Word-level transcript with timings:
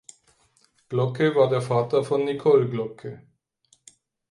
Glocke 0.89 1.35
war 1.35 1.47
der 1.47 1.61
Vater 1.61 2.03
von 2.03 2.25
Nicole 2.25 2.67
Glocke. 2.67 3.21